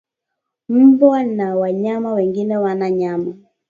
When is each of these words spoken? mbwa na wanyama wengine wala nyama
mbwa 0.69 1.23
na 1.23 1.55
wanyama 1.55 2.13
wengine 2.13 2.57
wala 2.57 2.91
nyama 2.91 3.35